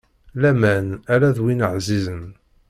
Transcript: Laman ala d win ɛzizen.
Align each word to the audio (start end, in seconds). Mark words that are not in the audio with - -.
Laman 0.41 0.87
ala 1.13 1.29
d 1.35 1.37
win 1.43 1.65
ɛzizen. 1.73 2.25